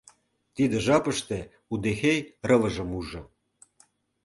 Тиде 0.55 0.77
жапыште 0.85 1.39
удэхей 1.73 2.19
рывыжым 2.47 2.89
ужо. 2.99 3.21